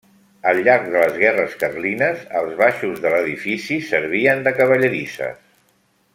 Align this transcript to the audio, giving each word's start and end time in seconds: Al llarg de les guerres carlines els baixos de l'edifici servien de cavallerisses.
Al 0.51 0.59
llarg 0.67 0.85
de 0.93 1.03
les 1.03 1.19
guerres 1.23 1.53
carlines 1.63 2.23
els 2.41 2.57
baixos 2.63 3.03
de 3.05 3.11
l'edifici 3.17 3.79
servien 3.91 4.43
de 4.49 4.55
cavallerisses. 4.63 5.41